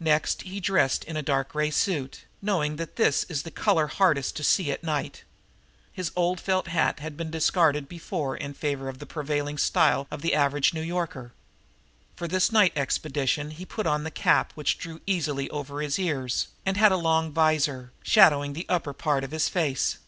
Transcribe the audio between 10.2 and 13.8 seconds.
the average New Yorker. For this night expedition he